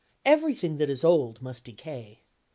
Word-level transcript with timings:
Everything 0.25 0.77
that 0.77 0.89
is 0.89 1.03
old 1.03 1.43
must 1.43 1.63
decay. 1.65 2.23